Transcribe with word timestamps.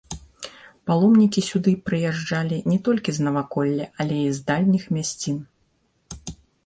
Паломнікі 0.91 1.43
сюды 1.49 1.73
прыязджалі 1.89 2.57
не 2.71 2.77
толькі 2.87 3.09
з 3.17 3.27
наваколля, 3.27 3.85
але 4.05 4.17
і 4.27 4.33
з 4.39 4.43
дальніх 4.49 4.83
мясцін. 4.99 5.37